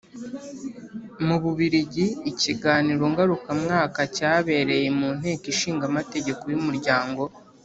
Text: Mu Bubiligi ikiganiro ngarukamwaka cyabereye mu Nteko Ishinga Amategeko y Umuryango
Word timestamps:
Mu 1.25 1.35
Bubiligi 1.43 2.07
ikiganiro 2.31 3.03
ngarukamwaka 3.11 4.01
cyabereye 4.15 4.87
mu 4.99 5.09
Nteko 5.17 5.45
Ishinga 5.53 5.83
Amategeko 5.91 6.41
y 6.51 6.55
Umuryango 6.61 7.23